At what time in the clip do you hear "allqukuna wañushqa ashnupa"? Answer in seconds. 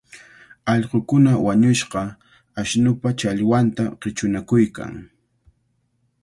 0.73-3.09